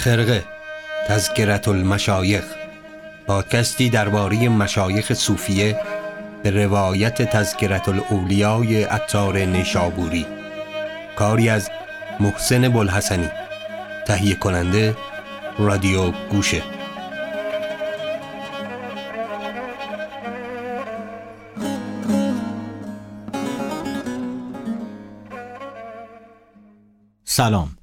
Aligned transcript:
خرقه 0.00 0.44
تذکرت 1.08 1.68
المشایخ. 1.68 2.44
پادکستی 3.26 3.90
درباره 3.90 4.48
مشایخ 4.48 5.12
صوفیه 5.12 5.80
به 6.42 6.50
روایت 6.50 7.22
تذکرت 7.22 7.88
الاولیای 7.88 8.84
اتار 8.84 9.38
نیشابوری. 9.38 10.26
کاری 11.16 11.48
از 11.48 11.70
محسن 12.20 12.68
بلحسنی. 12.68 13.28
تهیه 14.06 14.34
کننده 14.34 14.96
رادیو 15.58 16.10
گوشه. 16.10 16.62
سلام. 27.24 27.79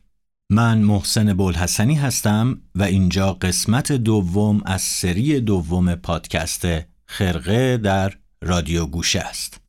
من 0.57 0.77
محسن 0.77 1.33
بلحسنی 1.33 1.95
هستم 1.95 2.61
و 2.75 2.83
اینجا 2.83 3.33
قسمت 3.33 3.91
دوم 3.91 4.61
از 4.65 4.81
سری 4.81 5.39
دوم 5.39 5.95
پادکست 5.95 6.67
خرقه 7.05 7.77
در 7.77 8.13
رادیو 8.41 8.85
گوشه 8.85 9.19
است. 9.19 9.66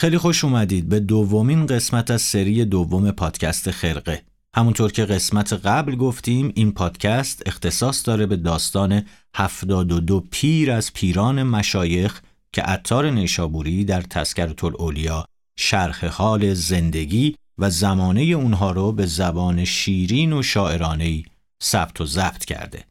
خیلی 0.00 0.18
خوش 0.18 0.44
اومدید 0.44 0.88
به 0.88 1.00
دومین 1.00 1.66
قسمت 1.66 2.10
از 2.10 2.22
سری 2.22 2.64
دوم 2.64 3.10
پادکست 3.10 3.70
خرقه. 3.70 4.22
همونطور 4.56 4.92
که 4.92 5.04
قسمت 5.04 5.52
قبل 5.52 5.96
گفتیم 5.96 6.52
این 6.54 6.72
پادکست 6.72 7.42
اختصاص 7.46 8.08
داره 8.08 8.26
به 8.26 8.36
داستان 8.36 9.02
72 9.34 10.26
پیر 10.30 10.70
از 10.70 10.92
پیران 10.92 11.42
مشایخ 11.42 12.20
که 12.52 12.62
عطار 12.62 13.10
نیشابوری 13.10 13.84
در 13.84 14.02
تذکرت 14.02 14.64
الاولیا 14.64 15.24
شرح 15.58 16.06
حال 16.06 16.54
زندگی 16.54 17.36
و 17.58 17.70
زمانه 17.70 18.22
اونها 18.22 18.70
رو 18.70 18.92
به 18.92 19.06
زبان 19.06 19.64
شیرین 19.64 20.32
و 20.32 20.42
شاعرانهی 20.42 21.24
ثبت 21.62 22.00
و 22.00 22.06
ضبط 22.06 22.44
کرده. 22.44 22.84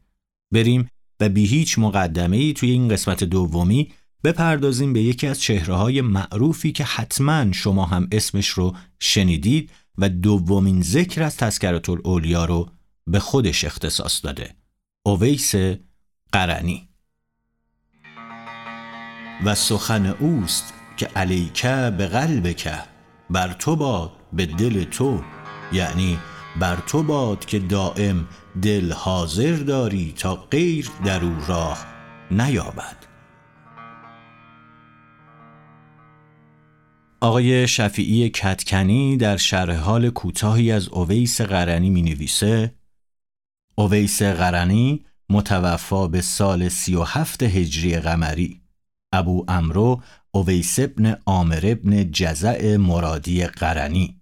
بریم 0.52 0.88
و 1.20 1.28
بی 1.28 1.46
هیچ 1.46 1.78
مقدمه 1.78 2.36
ای 2.36 2.52
توی 2.52 2.70
این 2.70 2.88
قسمت 2.88 3.24
دومی 3.24 3.92
بپردازیم 4.24 4.92
به 4.92 5.02
یکی 5.02 5.26
از 5.26 5.40
چهره 5.40 5.74
های 5.74 6.00
معروفی 6.00 6.72
که 6.72 6.84
حتما 6.84 7.52
شما 7.52 7.84
هم 7.84 8.08
اسمش 8.12 8.48
رو 8.48 8.76
شنیدید 9.00 9.70
و 9.98 10.08
دومین 10.08 10.82
ذکر 10.82 11.22
از 11.22 11.36
تذکرت 11.36 11.88
الاولیا 11.88 12.44
رو 12.44 12.70
به 13.06 13.18
خودش 13.20 13.64
اختصاص 13.64 14.24
داده. 14.24 14.54
اویس 15.02 15.54
قرنی. 16.32 16.88
و 19.44 19.54
سخن 19.54 20.06
اوست 20.06 20.74
که 20.96 21.06
علیکه 21.06 21.94
به 21.98 22.06
قلبکه 22.06 22.78
بر 23.30 23.52
تو 23.52 23.76
باد 23.76 24.12
به 24.32 24.46
دل 24.46 24.84
تو 24.84 25.24
یعنی 25.72 26.18
بر 26.60 26.76
تو 26.86 27.02
باد 27.02 27.44
که 27.44 27.58
دائم 27.58 28.28
دل 28.62 28.92
حاضر 28.92 29.56
داری 29.56 30.14
تا 30.16 30.34
غیر 30.34 30.90
در 31.04 31.24
او 31.24 31.36
راه 31.48 31.86
نیابد. 32.30 32.99
آقای 37.22 37.68
شفیعی 37.68 38.28
کتکنی 38.28 39.16
در 39.16 39.36
شرح 39.36 39.76
حال 39.76 40.10
کوتاهی 40.10 40.72
از 40.72 40.88
اویس 40.88 41.40
قرنی 41.40 41.90
می 41.90 42.02
نویسه 42.02 42.74
اویس 43.74 44.22
قرنی 44.22 45.04
متوفا 45.30 46.08
به 46.08 46.20
سال 46.20 46.68
سی 46.68 46.94
و 46.94 47.02
هفت 47.02 47.42
هجری 47.42 47.96
قمری. 47.96 48.60
ابو 49.12 49.44
امرو 49.48 50.02
اویس 50.30 50.78
ابن 50.78 51.16
عامر 51.26 51.60
ابن 51.62 52.10
جزع 52.10 52.76
مرادی 52.76 53.46
قرنی 53.46 54.20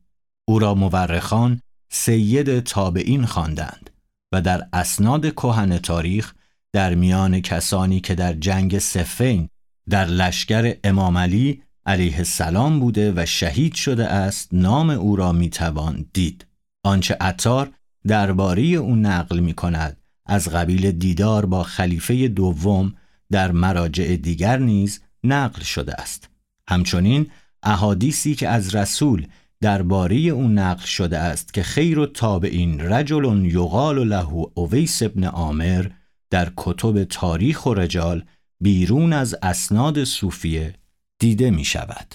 او 0.49 0.59
را 0.59 0.75
مورخان 0.75 1.61
سید 1.91 2.61
تابعین 2.61 3.27
خواندند 3.27 3.91
و 4.33 4.43
در 4.43 4.69
اسناد 4.73 5.31
کهن 5.31 5.79
تاریخ 5.79 6.35
در 6.73 6.95
میان 6.95 7.41
کسانی 7.41 8.01
که 8.01 8.15
در 8.15 8.33
جنگ 8.33 8.79
سفین 8.79 9.49
در 9.89 10.05
لشکر 10.05 10.77
امام 10.85 11.19
علی 11.19 11.63
علیه 11.89 12.19
السلام 12.19 12.81
بوده 12.81 13.13
و 13.17 13.27
شهید 13.27 13.75
شده 13.75 14.07
است 14.07 14.49
نام 14.53 14.91
او 14.91 15.17
را 15.17 15.33
می‌توان 15.33 16.05
دید. 16.13 16.47
آنچه 16.85 17.17
عطار 17.21 17.71
درباره 18.07 18.63
او 18.63 18.97
نقل 18.97 19.39
می 19.39 19.55
کند 19.55 19.97
از 20.27 20.49
قبیل 20.49 20.91
دیدار 20.91 21.47
با 21.47 21.63
خلیفه 21.63 22.29
دوم 22.29 22.95
در 23.31 23.53
مراجع 23.53 24.17
دیگر 24.17 24.59
نیز 24.59 25.01
نقل 25.25 25.63
شده 25.63 26.01
است. 26.01 26.29
همچنین 26.69 27.27
احادیثی 27.63 28.35
که 28.35 28.49
از 28.49 28.75
رسول 28.75 29.27
درباره 29.61 30.17
او 30.17 30.49
نقل 30.49 30.85
شده 30.85 31.19
است 31.19 31.55
که 31.55 31.63
خیر 31.63 31.99
و 31.99 32.07
تابعین 32.07 32.81
رجل 32.81 33.45
یقال 33.45 34.09
له 34.09 34.49
اویس 34.55 35.03
ابن 35.03 35.25
عامر 35.25 35.87
در 36.31 36.53
کتب 36.57 37.05
تاریخ 37.05 37.67
و 37.67 37.75
رجال 37.75 38.25
بیرون 38.61 39.13
از 39.13 39.37
اسناد 39.43 40.05
صوفیه 40.05 40.75
دیده 41.19 41.51
می 41.51 41.65
شود. 41.65 42.15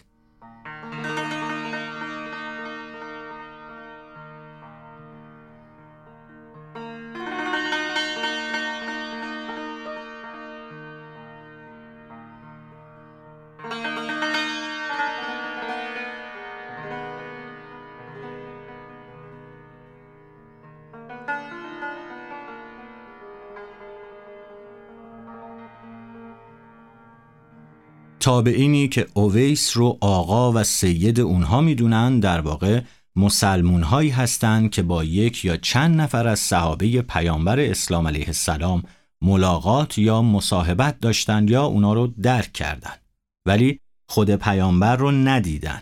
تابعینی 28.23 28.87
که 28.87 29.07
اویس 29.13 29.77
رو 29.77 29.97
آقا 30.01 30.51
و 30.51 30.63
سید 30.63 31.19
اونها 31.19 31.61
می‌دونن 31.61 32.19
در 32.19 32.41
واقع 32.41 32.81
مسلمون 33.15 33.83
هایی 33.83 34.09
هستند 34.09 34.69
که 34.71 34.81
با 34.81 35.03
یک 35.03 35.45
یا 35.45 35.57
چند 35.57 36.01
نفر 36.01 36.27
از 36.27 36.39
صحابه 36.39 37.01
پیامبر 37.01 37.59
اسلام 37.59 38.07
علیه 38.07 38.27
السلام 38.27 38.83
ملاقات 39.21 39.97
یا 39.97 40.21
مصاحبت 40.21 40.99
داشتند 40.99 41.49
یا 41.49 41.65
اونا 41.65 41.93
رو 41.93 42.07
درک 42.07 42.53
کردند 42.53 43.01
ولی 43.45 43.79
خود 44.09 44.35
پیامبر 44.35 44.95
رو 44.95 45.11
ندیدن. 45.11 45.81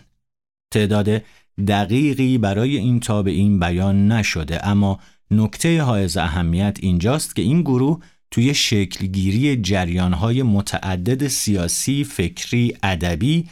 تعداد 0.72 1.22
دقیقی 1.68 2.38
برای 2.38 2.76
این 2.76 3.00
تابعین 3.00 3.60
بیان 3.60 4.12
نشده 4.12 4.66
اما 4.66 5.00
نکته 5.30 5.82
حائز 5.82 6.16
اهمیت 6.16 6.78
اینجاست 6.80 7.36
که 7.36 7.42
این 7.42 7.62
گروه 7.62 8.02
توی 8.32 8.54
شکلگیری 8.54 9.56
جریانهای 9.56 10.42
متعدد 10.42 11.28
سیاسی، 11.28 12.04
فکری، 12.04 12.76
ادبی 12.82 13.48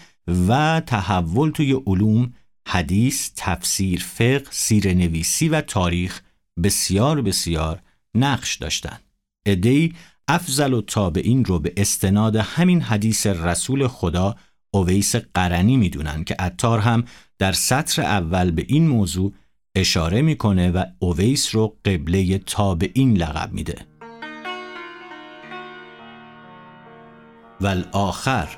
و 0.48 0.82
تحول 0.86 1.50
توی 1.50 1.72
علوم، 1.86 2.32
حدیث، 2.68 3.30
تفسیر، 3.36 4.00
فقه، 4.00 4.44
سیر 4.50 4.94
نویسی 4.94 5.48
و 5.48 5.60
تاریخ 5.60 6.20
بسیار 6.62 7.22
بسیار 7.22 7.82
نقش 8.14 8.56
داشتند. 8.56 9.00
ادهی 9.46 9.94
افضل 10.28 10.72
و 10.72 10.82
تابعین 10.82 11.44
رو 11.44 11.58
به 11.58 11.72
استناد 11.76 12.36
همین 12.36 12.80
حدیث 12.80 13.26
رسول 13.26 13.86
خدا 13.86 14.36
اویس 14.70 15.16
قرنی 15.16 15.76
می‌دونن 15.76 16.24
که 16.24 16.36
اتار 16.40 16.78
هم 16.78 17.04
در 17.38 17.52
سطر 17.52 18.02
اول 18.02 18.50
به 18.50 18.64
این 18.68 18.88
موضوع 18.88 19.32
اشاره 19.74 20.22
می‌کنه 20.22 20.70
و 20.70 20.84
اویس 20.98 21.54
رو 21.54 21.76
قبله 21.84 22.38
تابعین 22.38 23.16
لقب 23.16 23.52
میده. 23.52 23.89
والآخر 27.60 28.48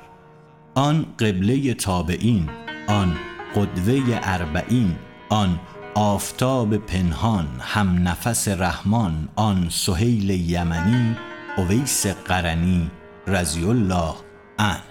آن 0.75 1.05
قبله 1.19 1.73
تابعین 1.73 2.49
آن 2.87 3.15
قدوه 3.55 4.19
اربعین 4.23 4.95
آن 5.29 5.59
آفتاب 5.95 6.77
پنهان 6.77 7.47
هم 7.59 8.07
نفس 8.07 8.47
رحمان 8.47 9.29
آن 9.35 9.69
سهیل 9.69 10.29
یمنی 10.29 11.15
اویس 11.57 12.07
قرنی 12.07 12.91
رضی 13.27 13.65
الله 13.65 14.13
عنه. 14.59 14.81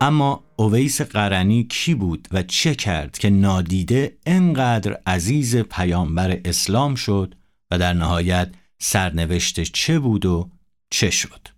اما 0.00 0.44
اویس 0.56 1.00
قرنی 1.00 1.64
کی 1.64 1.94
بود 1.94 2.28
و 2.32 2.42
چه 2.42 2.74
کرد 2.74 3.18
که 3.18 3.30
نادیده 3.30 4.16
انقدر 4.26 5.00
عزیز 5.06 5.56
پیامبر 5.56 6.40
اسلام 6.44 6.94
شد 6.94 7.34
و 7.70 7.78
در 7.78 7.92
نهایت 7.92 8.54
سرنوشت 8.78 9.60
چه 9.60 9.98
بود 9.98 10.26
و 10.26 10.50
چه 10.96 11.10
شد؟ 11.10 11.48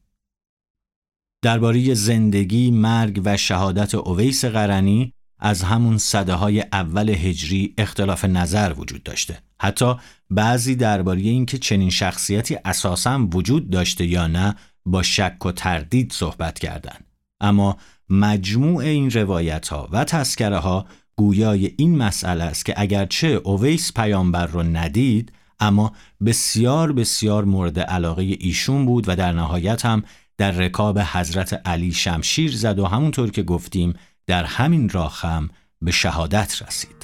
درباره 1.43 1.95
زندگی، 1.95 2.71
مرگ 2.71 3.23
و 3.25 3.37
شهادت 3.37 3.95
اویس 3.95 4.45
قرنی 4.45 5.13
از 5.39 5.63
همون 5.63 5.99
صده 5.99 6.35
های 6.35 6.65
اول 6.73 7.09
هجری 7.09 7.75
اختلاف 7.79 8.25
نظر 8.25 8.75
وجود 8.77 9.03
داشته. 9.03 9.43
حتی 9.61 9.95
بعضی 10.31 10.77
درباره 10.77 11.21
اینکه 11.21 11.59
چنین 11.59 11.91
شخصیتی 11.91 12.57
اساسا 12.65 13.29
وجود 13.33 13.71
داشته 13.71 14.07
یا 14.07 14.27
نه 14.27 14.55
با 14.87 15.03
شک 15.03 15.47
و 15.47 15.53
تردید 15.53 16.13
صحبت 16.13 16.59
کردند. 16.59 17.05
اما 17.41 17.77
مجموع 18.09 18.85
این 18.85 19.11
روایت 19.11 19.69
ها 19.69 19.89
و 19.93 20.05
تذکره 20.05 20.59
ها 20.59 20.87
گویای 21.17 21.75
این 21.77 21.99
مسئله 21.99 22.45
است 22.45 22.65
که 22.65 22.75
اگرچه 22.77 23.29
اویس 23.29 23.93
پیامبر 23.93 24.47
رو 24.47 24.63
ندید 24.63 25.33
اما 25.61 25.93
بسیار 26.27 26.93
بسیار 26.93 27.45
مورد 27.45 27.81
علاقه 27.81 28.23
ایشون 28.23 28.87
بود 28.87 29.09
و 29.09 29.17
در 29.17 29.33
نهایت 29.33 29.85
هم 29.85 30.03
در 30.37 30.51
رکاب 30.51 30.99
حضرت 30.99 31.53
علی 31.67 31.93
شمشیر 31.93 32.57
زد 32.57 32.79
و 32.79 32.87
همونطور 32.87 33.31
که 33.31 33.43
گفتیم 33.43 33.95
در 34.27 34.45
همین 34.45 34.89
راه 34.89 35.21
هم 35.21 35.51
به 35.83 35.91
شهادت 35.91 36.63
رسید. 36.67 36.98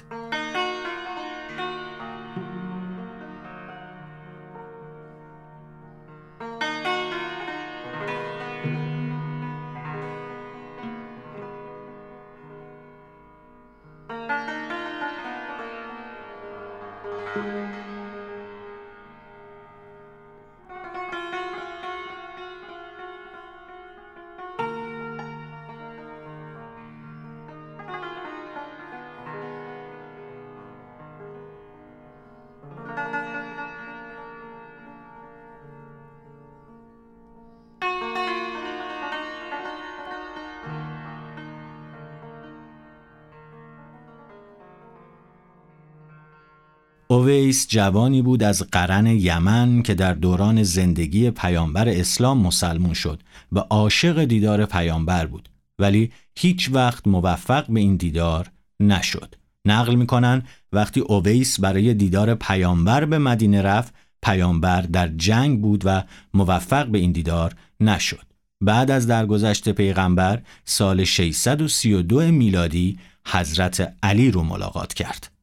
اویس 47.15 47.67
جوانی 47.69 48.23
بود 48.23 48.43
از 48.43 48.63
قرن 48.73 49.07
یمن 49.07 49.83
که 49.83 49.95
در 49.95 50.13
دوران 50.13 50.63
زندگی 50.63 51.31
پیامبر 51.31 51.89
اسلام 51.89 52.39
مسلمون 52.39 52.95
شد 52.95 53.23
و 53.53 53.59
عاشق 53.59 54.25
دیدار 54.25 54.67
پیامبر 54.67 55.27
بود. 55.27 55.49
ولی 55.79 56.13
هیچ 56.39 56.71
وقت 56.73 57.07
موفق 57.07 57.67
به 57.67 57.81
این 57.81 57.97
دیدار 57.97 58.51
نشد. 58.81 59.35
نقل 59.65 59.95
می‌کنن 59.95 60.43
وقتی 60.73 61.01
اویس 61.01 61.61
برای 61.61 61.95
دیدار 61.95 62.35
پیامبر 62.35 63.05
به 63.05 63.19
مدینه 63.19 63.63
رفت 63.63 63.95
پیامبر 64.23 64.83
در 64.83 65.09
جنگ 65.09 65.61
بود 65.61 65.83
و 65.85 66.03
موفق 66.35 66.87
به 66.87 66.99
این 66.99 67.13
دیدار 67.13 67.55
نشد. 67.81 68.27
بعد 68.61 68.91
از 68.91 69.07
درگذشت 69.07 69.69
پیغمبر 69.69 70.43
سال 70.65 71.05
632 71.05 72.21
میلادی 72.21 72.99
حضرت 73.27 73.95
علی 74.03 74.31
رو 74.31 74.43
ملاقات 74.43 74.95
کرد. 74.95 75.34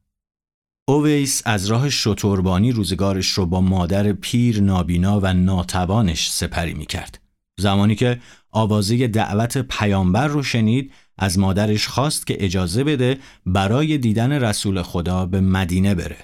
اویس 0.88 1.42
از 1.44 1.66
راه 1.66 1.90
شتربانی 1.90 2.72
روزگارش 2.72 3.28
رو 3.28 3.46
با 3.46 3.60
مادر 3.60 4.12
پیر 4.12 4.62
نابینا 4.62 5.20
و 5.20 5.32
ناتوانش 5.32 6.30
سپری 6.30 6.74
می 6.74 6.86
کرد. 6.86 7.20
زمانی 7.60 7.94
که 7.94 8.20
آوازه 8.50 9.06
دعوت 9.06 9.58
پیامبر 9.58 10.26
رو 10.26 10.42
شنید 10.42 10.92
از 11.18 11.38
مادرش 11.38 11.86
خواست 11.86 12.26
که 12.26 12.44
اجازه 12.44 12.84
بده 12.84 13.18
برای 13.46 13.98
دیدن 13.98 14.32
رسول 14.32 14.82
خدا 14.82 15.26
به 15.26 15.40
مدینه 15.40 15.94
بره. 15.94 16.18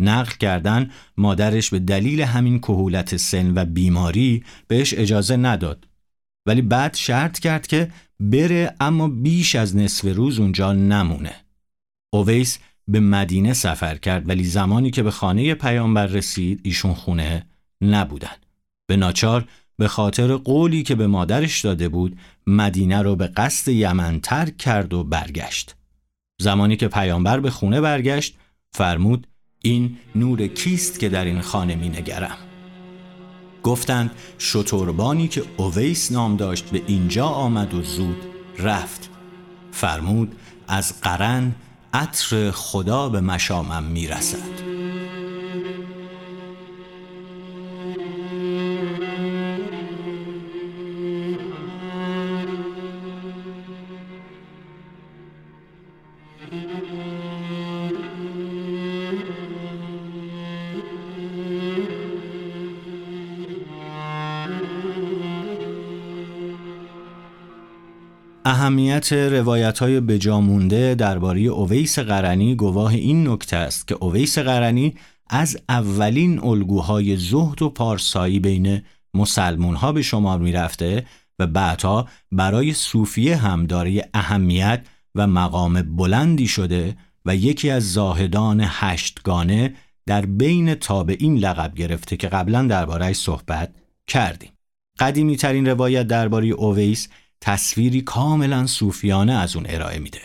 نقل 0.00 0.32
کردن 0.32 0.90
مادرش 1.16 1.70
به 1.70 1.78
دلیل 1.78 2.20
همین 2.20 2.58
کهولت 2.58 3.16
سن 3.16 3.52
و 3.54 3.64
بیماری 3.64 4.44
بهش 4.66 4.94
اجازه 4.94 5.36
نداد. 5.36 5.88
ولی 6.46 6.62
بعد 6.62 6.94
شرط 6.94 7.38
کرد 7.38 7.66
که 7.66 7.92
بره 8.20 8.74
اما 8.80 9.08
بیش 9.08 9.54
از 9.54 9.76
نصف 9.76 10.16
روز 10.16 10.38
اونجا 10.38 10.72
نمونه. 10.72 11.34
اویس 12.12 12.58
به 12.88 13.00
مدینه 13.00 13.52
سفر 13.52 13.94
کرد 13.94 14.28
ولی 14.28 14.44
زمانی 14.44 14.90
که 14.90 15.02
به 15.02 15.10
خانه 15.10 15.54
پیامبر 15.54 16.06
رسید 16.06 16.60
ایشون 16.64 16.94
خونه 16.94 17.46
نبودن. 17.80 18.36
به 18.86 18.96
ناچار 18.96 19.48
به 19.76 19.88
خاطر 19.88 20.36
قولی 20.36 20.82
که 20.82 20.94
به 20.94 21.06
مادرش 21.06 21.60
داده 21.60 21.88
بود 21.88 22.18
مدینه 22.46 23.02
رو 23.02 23.16
به 23.16 23.26
قصد 23.26 23.68
یمن 23.68 24.20
ترک 24.20 24.56
کرد 24.56 24.94
و 24.94 25.04
برگشت. 25.04 25.76
زمانی 26.40 26.76
که 26.76 26.88
پیامبر 26.88 27.40
به 27.40 27.50
خونه 27.50 27.80
برگشت 27.80 28.38
فرمود 28.72 29.26
این 29.62 29.98
نور 30.14 30.46
کیست 30.46 31.00
که 31.00 31.08
در 31.08 31.24
این 31.24 31.40
خانه 31.40 31.74
می 31.74 31.88
نگرم. 31.88 32.36
گفتند 33.62 34.10
شتربانی 34.38 35.28
که 35.28 35.42
اویس 35.56 36.12
نام 36.12 36.36
داشت 36.36 36.64
به 36.70 36.82
اینجا 36.86 37.26
آمد 37.26 37.74
و 37.74 37.82
زود 37.82 38.22
رفت. 38.58 39.10
فرمود 39.72 40.34
از 40.68 41.00
قرن 41.00 41.54
عطر 41.98 42.50
خدا 42.50 43.08
به 43.08 43.20
مشامم 43.20 43.82
می‌رسد. 43.82 44.67
اهمیت 68.68 69.12
روایت 69.12 69.78
های 69.78 70.00
بجامونده 70.00 70.94
درباره 70.94 71.40
اویس 71.40 71.98
قرنی 71.98 72.54
گواه 72.54 72.92
این 72.92 73.28
نکته 73.28 73.56
است 73.56 73.88
که 73.88 73.94
اویس 73.94 74.38
قرنی 74.38 74.94
از 75.30 75.58
اولین 75.68 76.44
الگوهای 76.44 77.16
زهد 77.16 77.62
و 77.62 77.68
پارسایی 77.70 78.40
بین 78.40 78.82
مسلمون 79.14 79.74
ها 79.74 79.92
به 79.92 80.02
شمار 80.02 80.38
می 80.38 80.52
رفته 80.52 81.06
و 81.38 81.46
بعدها 81.46 82.08
برای 82.32 82.72
صوفیه 82.72 83.36
هم 83.36 83.66
دارای 83.66 84.04
اهمیت 84.14 84.86
و 85.14 85.26
مقام 85.26 85.82
بلندی 85.82 86.46
شده 86.46 86.96
و 87.26 87.36
یکی 87.36 87.70
از 87.70 87.92
زاهدان 87.92 88.60
هشتگانه 88.64 89.74
در 90.06 90.26
بین 90.26 90.74
تابعین 90.74 91.38
لقب 91.38 91.74
گرفته 91.74 92.16
که 92.16 92.28
قبلا 92.28 92.62
دربارهش 92.62 93.16
صحبت 93.16 93.74
کردیم. 94.06 94.50
قدیمی 94.98 95.36
ترین 95.36 95.66
روایت 95.66 96.06
درباره 96.06 96.46
اویس 96.46 97.08
تصویری 97.40 98.00
کاملا 98.00 98.66
صوفیانه 98.66 99.32
از 99.32 99.56
اون 99.56 99.66
ارائه 99.68 99.98
میده. 99.98 100.20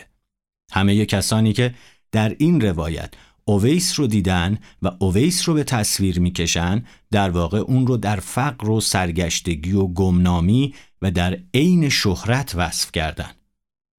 همه 0.72 1.06
کسانی 1.06 1.52
که 1.52 1.74
در 2.12 2.36
این 2.38 2.60
روایت 2.60 3.14
اویس 3.44 3.98
رو 3.98 4.06
دیدن 4.06 4.58
و 4.82 4.90
اویس 4.98 5.48
رو 5.48 5.54
به 5.54 5.64
تصویر 5.64 6.20
می‌کشن 6.20 6.84
در 7.10 7.30
واقع 7.30 7.58
اون 7.58 7.86
رو 7.86 7.96
در 7.96 8.16
فقر 8.16 8.70
و 8.70 8.80
سرگشتگی 8.80 9.72
و 9.72 9.86
گمنامی 9.86 10.74
و 11.02 11.10
در 11.10 11.38
عین 11.54 11.88
شهرت 11.88 12.54
وصف 12.54 12.92
کردن. 12.92 13.30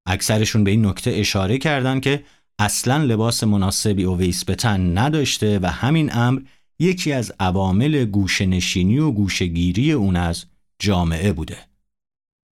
اکثرشون 0.06 0.64
به 0.64 0.72
این 0.72 0.86
نکته 0.86 1.12
اشاره 1.12 1.58
کردن 1.58 2.00
که 2.00 2.24
اصلا 2.60 2.98
لباس 2.98 3.44
مناسبی 3.44 4.04
اویس 4.04 4.46
به 4.46 4.56
تن 4.56 4.98
نداشته 4.98 5.60
و 5.60 5.66
همین 5.66 6.16
امر 6.16 6.42
یکی 6.80 7.14
از 7.14 7.32
عوامل 7.40 8.06
گوشنشینی 8.06 8.98
و 8.98 9.12
گوشگیری 9.12 9.92
اون 9.92 10.16
از 10.16 10.46
جامعه 10.80 11.34
بوده. 11.34 11.58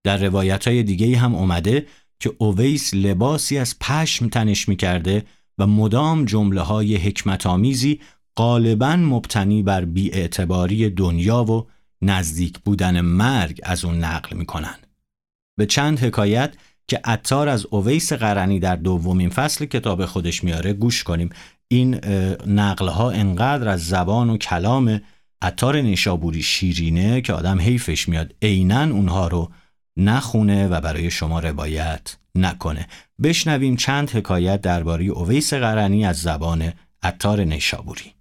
در 0.04 0.16
روایت 0.16 0.68
های 0.68 0.82
دیگه 0.82 1.18
هم 1.18 1.34
اومده 1.34 1.86
که 2.20 2.32
اویس 2.38 2.94
لباسی 2.94 3.58
از 3.58 3.78
پشم 3.78 4.28
تنش 4.28 4.68
می‌کرده 4.68 5.24
و 5.58 5.66
مدام 5.66 6.24
جمله 6.24 6.60
های 6.60 6.96
حکمت 6.96 7.46
آمیزی 7.46 8.00
غالبا 8.36 8.96
مبتنی 8.96 9.62
بر 9.62 9.84
بیاعتباری 9.84 10.90
دنیا 10.90 11.44
و 11.44 11.66
نزدیک 12.02 12.58
بودن 12.58 13.00
مرگ 13.00 13.60
از 13.62 13.84
اون 13.84 13.98
نقل 13.98 14.36
می‌کنن. 14.36 14.74
به 15.58 15.66
چند 15.66 15.98
حکایت 15.98 16.54
که 16.88 17.00
اتار 17.06 17.48
از 17.48 17.66
اویس 17.70 18.12
قرنی 18.12 18.60
در 18.60 18.76
دومین 18.76 19.30
فصل 19.30 19.64
کتاب 19.64 20.06
خودش 20.06 20.44
میاره 20.44 20.72
گوش 20.72 21.02
کنیم 21.02 21.30
این 21.68 21.94
نقل 22.46 22.88
ها 22.88 23.10
انقدر 23.10 23.68
از 23.68 23.86
زبان 23.86 24.30
و 24.30 24.36
کلام 24.36 25.00
اتار 25.42 25.80
نیشابوری 25.80 26.42
شیرینه 26.42 27.20
که 27.20 27.32
آدم 27.32 27.60
حیفش 27.60 28.08
میاد 28.08 28.34
عینا 28.42 28.82
اونها 28.82 29.28
رو 29.28 29.50
نخونه 29.96 30.68
و 30.68 30.80
برای 30.80 31.10
شما 31.10 31.40
روایت 31.40 32.16
نکنه. 32.34 32.88
بشنویم 33.22 33.76
چند 33.76 34.10
حکایت 34.10 34.60
درباره 34.60 35.04
اویس 35.04 35.54
قرنی 35.54 36.06
از 36.06 36.22
زبان 36.22 36.72
عطار 37.02 37.40
نیشابوری. 37.40 38.14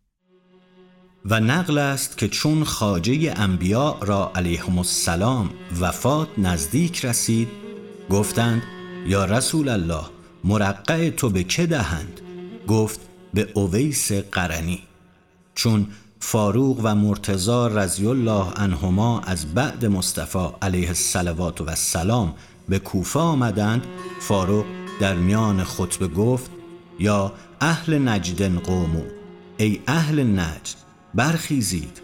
و 1.25 1.39
نقل 1.39 1.77
است 1.77 2.17
که 2.17 2.27
چون 2.27 2.63
خاجه 2.63 3.33
انبیا 3.35 3.97
را 4.01 4.31
علیهم 4.35 4.77
السلام 4.77 5.49
وفات 5.79 6.27
نزدیک 6.37 7.05
رسید 7.05 7.47
گفتند 8.09 8.63
یا 9.07 9.25
رسول 9.25 9.69
الله 9.69 10.03
مرقع 10.43 11.09
تو 11.09 11.29
به 11.29 11.43
که 11.43 11.65
دهند؟ 11.65 12.21
گفت 12.67 12.99
به 13.33 13.47
اویس 13.53 14.11
قرنی 14.11 14.83
چون 15.55 15.87
فاروق 16.25 16.79
و 16.83 16.95
مرتزا 16.95 17.67
رضی 17.67 18.07
الله 18.07 18.45
عنهما 18.55 19.19
از 19.19 19.53
بعد 19.53 19.85
مصطفی 19.85 20.47
علیه 20.61 20.87
الصلوات 20.87 21.61
و 21.61 21.69
السلام 21.69 22.33
به 22.69 22.79
کوفه 22.79 23.19
آمدند. 23.19 23.85
فاروق 24.19 24.65
در 24.99 25.15
میان 25.15 25.63
خطبه 25.63 26.07
گفت 26.07 26.51
یا 26.99 27.33
اهل 27.61 28.07
نجدن 28.07 28.59
قومو 28.59 29.01
ای 29.57 29.81
اهل 29.87 30.23
نجد 30.39 30.75
برخیزید. 31.13 32.01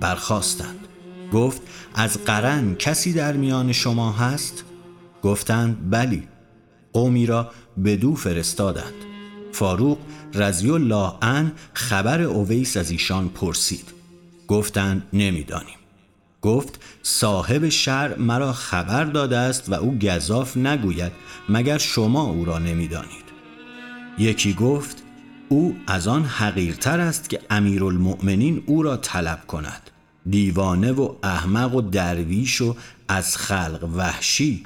برخواستند 0.00 0.88
گفت 1.32 1.62
از 1.94 2.24
قرن 2.24 2.74
کسی 2.74 3.12
در 3.12 3.32
میان 3.32 3.72
شما 3.72 4.12
هست؟ 4.12 4.64
گفتند 5.22 5.90
بلی. 5.90 6.28
قومی 6.92 7.26
را 7.26 7.50
بدو 7.84 8.14
فرستادند. 8.14 8.94
فاروق 9.52 9.98
رضی 10.36 10.70
الله 10.70 11.12
عنه 11.22 11.52
خبر 11.74 12.22
اویس 12.22 12.76
از 12.76 12.90
ایشان 12.90 13.28
پرسید. 13.28 13.92
گفتند 14.48 15.02
نمی‌دانیم. 15.12 15.76
گفت 16.42 16.80
صاحب 17.02 17.68
شر 17.68 18.16
مرا 18.16 18.52
خبر 18.52 19.04
داده 19.04 19.36
است 19.36 19.68
و 19.68 19.74
او 19.74 19.98
گذاف 19.98 20.56
نگوید 20.56 21.12
مگر 21.48 21.78
شما 21.78 22.22
او 22.22 22.44
را 22.44 22.58
نمی‌دانید. 22.58 23.26
یکی 24.18 24.54
گفت 24.54 25.02
او 25.48 25.76
از 25.86 26.08
آن 26.08 26.24
حقیرتر 26.24 27.00
است 27.00 27.30
که 27.30 27.40
امیرالمؤمنین 27.50 28.62
او 28.66 28.82
را 28.82 28.96
طلب 28.96 29.46
کند. 29.46 29.90
دیوانه 30.30 30.92
و 30.92 31.14
احمق 31.22 31.74
و 31.74 31.80
درویش 31.80 32.60
و 32.60 32.76
از 33.08 33.36
خلق 33.36 33.88
وحشی. 33.96 34.62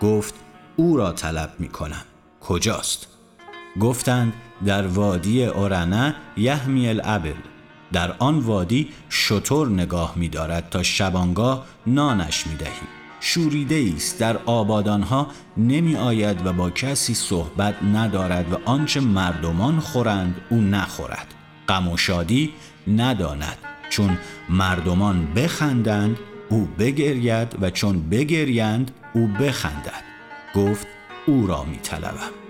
گفت 0.00 0.34
او 0.76 0.96
را 0.96 1.12
طلب 1.12 1.54
می 1.58 1.68
کنم 1.68 2.04
کجاست؟ 2.40 3.06
گفتند 3.80 4.32
در 4.64 4.86
وادی 4.86 5.44
اورنه 5.44 6.14
یحمی 6.36 6.88
الابل. 6.88 7.34
در 7.92 8.14
آن 8.18 8.38
وادی 8.38 8.88
شطور 9.08 9.68
نگاه 9.68 10.12
می 10.16 10.28
دارد 10.28 10.68
تا 10.70 10.82
شبانگاه 10.82 11.66
نانش 11.86 12.46
می 12.46 12.56
دهیم 12.56 12.88
شوریده 13.20 13.92
است. 13.96 14.18
در 14.18 14.36
آبادانها 14.46 15.26
نمی 15.56 15.96
آید 15.96 16.46
و 16.46 16.52
با 16.52 16.70
کسی 16.70 17.14
صحبت 17.14 17.74
ندارد 17.82 18.52
و 18.52 18.56
آنچه 18.64 19.00
مردمان 19.00 19.80
خورند 19.80 20.40
او 20.50 20.60
نخورد. 20.60 21.34
غم 21.68 21.88
و 21.88 21.96
شادی 21.96 22.52
نداند. 22.88 23.58
چون 23.90 24.18
مردمان 24.48 25.34
بخندند 25.34 26.16
او 26.48 26.68
بگرید 26.78 27.62
و 27.62 27.70
چون 27.70 28.08
بگریند 28.08 28.90
او 29.14 29.26
بخندد. 29.26 30.04
گفت 30.54 30.86
او 31.26 31.46
را 31.46 31.64
می 31.64 31.76
طلبم. 31.76 32.45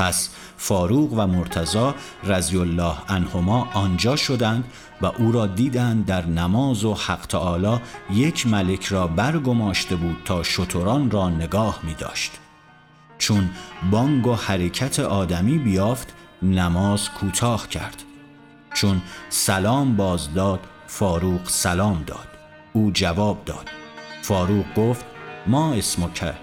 پس 0.00 0.30
فاروق 0.56 1.12
و 1.12 1.26
مرتزا 1.26 1.94
رضی 2.24 2.56
الله 2.56 2.94
عنهما 3.08 3.68
آنجا 3.74 4.16
شدند 4.16 4.64
و 5.00 5.06
او 5.06 5.32
را 5.32 5.46
دیدند 5.46 6.06
در 6.06 6.26
نماز 6.26 6.84
و 6.84 6.94
حق 6.94 7.26
تعالی 7.26 7.80
یک 8.10 8.46
ملک 8.46 8.84
را 8.84 9.06
برگماشته 9.06 9.96
بود 9.96 10.16
تا 10.24 10.42
شتران 10.42 11.10
را 11.10 11.30
نگاه 11.30 11.80
می 11.82 11.94
داشت. 11.94 12.32
چون 13.18 13.50
بانگ 13.90 14.26
و 14.26 14.34
حرکت 14.34 15.00
آدمی 15.00 15.58
بیافت 15.58 16.14
نماز 16.42 17.10
کوتاه 17.10 17.68
کرد. 17.68 18.02
چون 18.74 19.02
سلام 19.28 19.96
باز 19.96 20.34
داد 20.34 20.60
فاروق 20.86 21.48
سلام 21.48 22.04
داد. 22.06 22.28
او 22.72 22.90
جواب 22.94 23.44
داد. 23.44 23.68
فاروق 24.22 24.74
گفت 24.76 25.04
ما 25.46 25.74
اسمک 25.74 26.34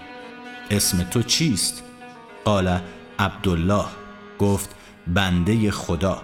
اسم 0.70 1.02
تو 1.02 1.22
چیست؟ 1.22 1.82
قال 2.44 2.80
عبدالله 3.18 3.84
گفت 4.38 4.74
بنده 5.06 5.70
خدا. 5.70 6.22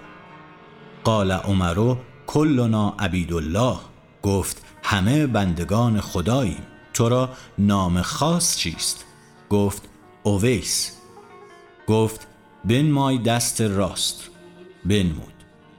قال 1.04 1.30
عمرو 1.30 1.98
کلنا 2.26 2.94
عبیدالله. 2.98 3.76
گفت 4.22 4.64
همه 4.82 5.26
بندگان 5.26 6.00
خداییم. 6.00 6.62
تو 6.94 7.08
را 7.08 7.28
نام 7.58 8.02
خاص 8.02 8.56
چیست؟ 8.56 9.04
گفت 9.50 9.88
اویس. 10.22 10.92
گفت 11.86 12.26
مای 12.84 13.18
دست 13.18 13.60
راست. 13.60 14.30
بنمود. 14.84 15.34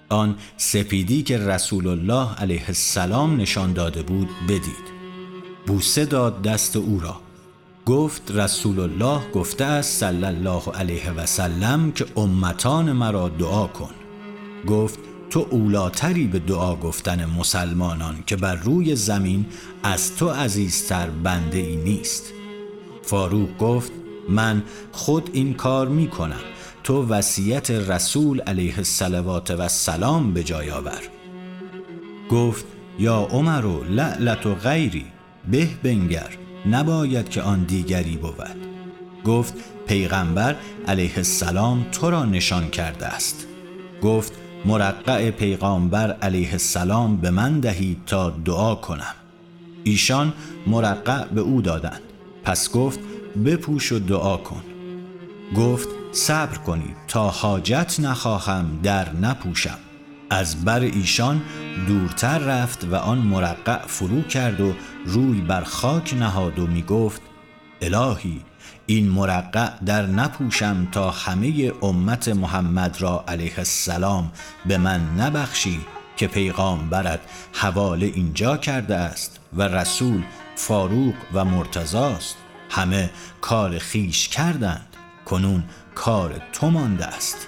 آن 0.10 0.38
سپیدی 0.58 1.24
که 1.24 1.38
رسول 1.38 1.88
الله 1.88 2.36
علیه 2.36 2.64
السلام 2.68 3.42
نشان 3.42 3.74
داده 3.74 4.04
بود 4.04 4.30
بدید. 4.48 4.96
بوسه 5.68 6.06
داد 6.06 6.42
دست 6.42 6.76
او 6.76 7.00
را. 7.00 7.25
گفت 7.86 8.32
رسول 8.32 8.80
الله 8.80 9.32
گفته 9.32 9.66
است 9.66 10.00
صلی 10.00 10.26
الله 10.26 10.72
علیه 10.76 11.12
و 11.12 11.26
سلم 11.26 11.92
که 11.92 12.06
امتان 12.18 12.92
مرا 12.92 13.30
دعا 13.30 13.68
کن. 13.68 13.92
گفت 14.68 15.00
تو 15.30 15.48
اولاتری 15.50 16.28
به 16.28 16.40
دعا 16.40 16.76
گفتن 16.76 17.26
مسلمانان 17.26 18.24
که 18.28 18.36
بر 18.36 18.56
روی 18.56 18.96
زمین 18.96 19.46
از 19.84 20.16
تو 20.16 20.30
عزیزتر 20.30 21.10
بنده 21.10 21.58
ای 21.58 21.76
نیست. 21.76 22.24
فاروق 23.02 23.58
گفت 23.58 23.92
من 24.30 24.64
خود 24.92 25.30
این 25.34 25.54
کار 25.54 25.88
می 25.88 26.08
کنم 26.08 26.42
تو 26.84 27.06
وصیت 27.06 27.72
رسول 27.72 28.42
علیه 28.42 28.78
الصلوات 28.78 29.52
و 29.52 29.62
السلام 29.62 30.34
به 30.34 30.44
جای 30.44 30.72
آور. 30.72 31.02
گفت 32.30 32.66
یا 33.00 33.18
عمر 33.18 33.84
لعلت 33.90 34.46
و 34.46 34.56
غیری 34.56 35.06
به 35.52 35.70
بنگر. 35.84 36.45
نباید 36.72 37.30
که 37.30 37.42
آن 37.42 37.64
دیگری 37.64 38.18
بود. 38.18 38.56
گفت 39.26 39.54
پیغمبر 39.88 40.56
علیه 40.88 41.18
السلام 41.18 41.86
تو 41.92 42.10
را 42.10 42.26
نشان 42.26 42.70
کرده 42.70 43.06
است. 43.06 43.48
گفت 44.02 44.34
مرقع 44.66 45.32
پیغمبر 45.32 46.12
علیه 46.12 46.52
السلام 46.52 47.18
به 47.18 47.30
من 47.30 47.60
دهید 47.60 47.98
تا 48.06 48.30
دعا 48.30 48.76
کنم. 48.76 49.16
ایشان 49.84 50.34
مرقع 50.68 51.26
به 51.26 51.42
او 51.42 51.62
دادند. 51.62 52.02
پس 52.44 52.72
گفت 52.72 53.00
بپوش 53.46 53.92
و 53.92 54.00
دعا 54.00 54.38
کن. 54.38 54.62
گفت 55.58 55.88
صبر 56.12 56.58
کنید 56.58 56.96
تا 57.08 57.30
حاجت 57.30 58.00
نخواهم 58.00 58.80
در 58.84 59.14
نپوشم. 59.14 59.78
از 60.30 60.66
بر 60.66 60.80
ایشان 60.80 61.42
دورتر 61.88 62.38
رفت 62.38 62.84
و 62.84 62.96
آن 62.96 63.18
مرقع 63.18 63.88
فرو 63.88 64.22
کرد 64.22 64.62
و 64.62 64.74
روی 65.06 65.42
بر 65.42 65.64
خاک 65.64 66.14
نهاد 66.14 66.60
و 66.60 66.68
می 66.68 66.82
گفت 66.82 67.22
الهی 67.82 68.42
این 68.86 69.10
مرقع 69.10 69.70
در 69.86 70.06
نپوشم 70.06 70.88
تا 70.92 71.12
همه 71.12 71.72
امت 71.82 72.28
محمد 72.28 73.02
را 73.02 73.24
علیه 73.28 73.54
السلام 73.58 74.32
به 74.66 74.78
من 74.78 75.02
نبخشی 75.18 75.80
که 76.18 76.28
پیغامبرت 76.28 77.20
حواله 77.54 78.06
اینجا 78.06 78.58
کرده 78.58 78.96
است 78.96 79.40
و 79.54 79.62
رسول 79.62 80.24
فاروق 80.56 81.16
و 81.34 81.46
مرتزاست 81.46 82.36
همه 82.70 83.10
کار 83.42 83.80
خیش 83.80 84.28
کردند 84.28 84.88
کنون 85.26 85.64
کار 85.96 86.42
تو 86.52 86.70
مانده 86.70 87.06
است. 87.06 87.48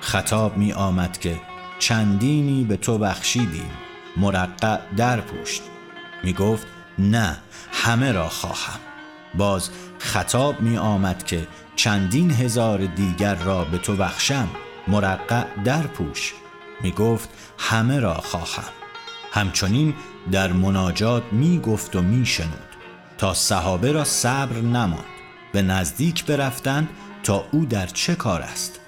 خطاب 0.00 0.56
می 0.56 0.72
آمد 0.72 1.18
که 1.18 1.40
چندینی 1.78 2.64
به 2.64 2.76
تو 2.76 2.98
بخشیدیم. 2.98 3.70
مرقع 4.16 4.78
در 4.96 5.20
پوشت. 5.20 5.62
می 6.22 6.32
گفت 6.32 6.66
نه 6.98 7.36
همه 7.72 8.12
را 8.12 8.28
خواهم. 8.28 8.80
باز 9.34 9.70
خطاب 9.98 10.60
می 10.60 10.76
آمد 10.76 11.24
که 11.24 11.46
چندین 11.76 12.30
هزار 12.30 12.86
دیگر 12.86 13.34
را 13.34 13.64
به 13.64 13.78
تو 13.78 13.96
بخشم. 13.96 14.48
مرقع 14.88 15.44
در 15.64 15.86
پوش. 15.86 16.34
می 16.82 16.90
گفت 16.90 17.28
همه 17.58 18.00
را 18.00 18.14
خواهم. 18.14 18.72
همچنین 19.32 19.94
در 20.32 20.52
مناجات 20.52 21.22
می 21.32 21.58
گفت 21.58 21.96
و 21.96 22.02
می 22.02 22.26
شنود 22.26 22.68
تا 23.18 23.34
صحابه 23.34 23.92
را 23.92 24.04
صبر 24.04 24.56
نماند. 24.56 25.04
به 25.52 25.62
نزدیک 25.62 26.24
برفتند 26.24 26.88
تا 27.22 27.44
او 27.52 27.64
در 27.64 27.86
چه 27.86 28.14
کار 28.14 28.42
است؟ 28.42 28.80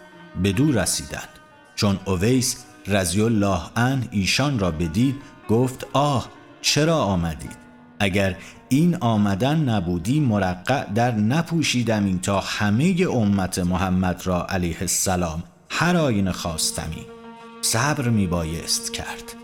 به 0.43 0.53
دو 0.53 0.73
رسیدند. 0.73 1.29
چون 1.75 1.99
اویس 2.05 2.66
رضی 2.89 3.21
الله 3.21 3.61
عنه 3.77 4.09
ایشان 4.11 4.59
را 4.59 4.71
بدید 4.71 5.17
گفت 5.49 5.87
آه 5.93 6.29
چرا 6.63 6.99
آمدید؟ 6.99 7.57
اگر 8.01 8.37
این 8.69 8.97
آمدن 8.97 9.69
نبودی 9.69 10.21
مرقع 10.21 10.85
در 10.93 11.15
نپوشیدمی 11.15 12.19
تا 12.23 12.41
همه 12.41 12.97
امت 13.11 13.59
محمد 13.59 14.27
را 14.27 14.47
علیه 14.47 14.77
السلام 14.81 15.43
هر 15.71 15.97
آینه 15.97 16.33
خواستمی. 16.33 17.07
صبر 17.63 18.09
می 18.09 18.27
بایست 18.27 18.93
کرد. 18.93 19.36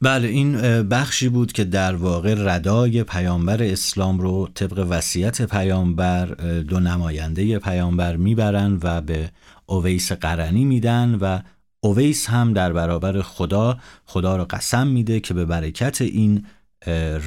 بله 0.00 0.28
این 0.28 0.82
بخشی 0.82 1.28
بود 1.28 1.52
که 1.52 1.64
در 1.64 1.94
واقع 1.94 2.34
ردای 2.38 3.02
پیامبر 3.02 3.62
اسلام 3.62 4.20
رو 4.20 4.48
طبق 4.54 4.86
وصیت 4.90 5.42
پیامبر 5.42 6.26
دو 6.60 6.80
نماینده 6.80 7.58
پیامبر 7.58 8.16
می‌برن 8.16 8.78
و 8.82 9.00
به 9.00 9.30
اویس 9.66 10.12
قرنی 10.12 10.64
میدن 10.64 11.14
و 11.14 11.40
اویس 11.80 12.30
هم 12.30 12.52
در 12.52 12.72
برابر 12.72 13.22
خدا 13.22 13.78
خدا 14.04 14.36
رو 14.36 14.46
قسم 14.50 14.86
میده 14.86 15.20
که 15.20 15.34
به 15.34 15.44
برکت 15.44 16.02
این 16.02 16.46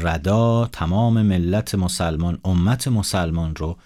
ردا 0.04 0.70
تمام 0.72 1.22
ملت 1.22 1.76
مسلمان 1.76 2.40
امت 2.46 2.88
مسلمان 2.88 3.56
رو 3.56 3.78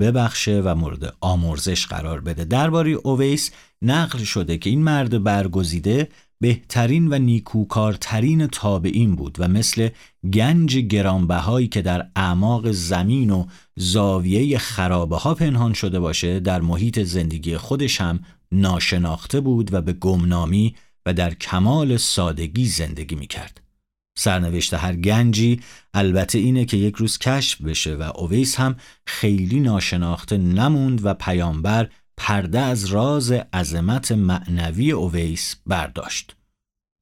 ببخشه 0.00 0.62
و 0.64 0.74
مورد 0.74 1.14
آمرزش 1.20 1.86
قرار 1.86 2.20
بده. 2.20 2.44
درباره 2.44 2.90
اویس 2.90 3.50
نقل 3.82 4.18
شده 4.18 4.58
که 4.58 4.70
این 4.70 4.82
مرد 4.82 5.22
برگزیده 5.22 6.08
بهترین 6.40 7.08
و 7.12 7.18
نیکوکارترین 7.18 8.46
تابعین 8.46 9.16
بود 9.16 9.36
و 9.38 9.48
مثل 9.48 9.88
گنج 10.32 10.76
گرانبهایی 10.76 11.68
که 11.68 11.82
در 11.82 12.10
اعماق 12.16 12.70
زمین 12.70 13.30
و 13.30 13.46
زاویه 13.76 14.58
خرابه 14.58 15.16
ها 15.16 15.34
پنهان 15.34 15.72
شده 15.72 16.00
باشه 16.00 16.40
در 16.40 16.60
محیط 16.60 16.98
زندگی 16.98 17.56
خودش 17.56 18.00
هم 18.00 18.20
ناشناخته 18.52 19.40
بود 19.40 19.74
و 19.74 19.80
به 19.80 19.92
گمنامی 19.92 20.74
و 21.06 21.14
در 21.14 21.34
کمال 21.34 21.96
سادگی 21.96 22.66
زندگی 22.66 23.14
می 23.14 23.26
کرد. 23.26 23.60
سرنوشت 24.18 24.74
هر 24.74 24.96
گنجی 24.96 25.60
البته 25.94 26.38
اینه 26.38 26.64
که 26.64 26.76
یک 26.76 26.94
روز 26.94 27.18
کشف 27.18 27.62
بشه 27.62 27.96
و 27.96 28.12
اویس 28.14 28.56
هم 28.56 28.76
خیلی 29.06 29.60
ناشناخته 29.60 30.38
نموند 30.38 31.00
و 31.04 31.14
پیامبر 31.14 31.88
پرده 32.22 32.58
از 32.60 32.84
راز 32.84 33.32
عظمت 33.32 34.12
معنوی 34.12 34.90
اویس 34.90 35.56
برداشت. 35.66 36.36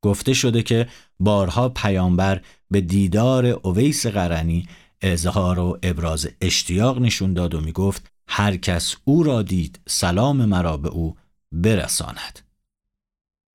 گفته 0.04 0.34
شده 0.34 0.62
که 0.62 0.88
بارها 1.20 1.68
پیامبر 1.68 2.42
به 2.70 2.80
دیدار 2.80 3.46
اویس 3.46 4.06
قرنی 4.06 4.68
اظهار 5.00 5.58
و 5.58 5.78
ابراز 5.82 6.28
اشتیاق 6.40 6.98
نشون 6.98 7.34
داد 7.34 7.54
و 7.54 7.60
می 7.60 7.72
گفت 7.72 8.12
هر 8.28 8.56
کس 8.56 8.96
او 9.04 9.22
را 9.22 9.42
دید 9.42 9.80
سلام 9.88 10.44
مرا 10.44 10.76
به 10.76 10.88
او 10.88 11.16
برساند. 11.52 12.40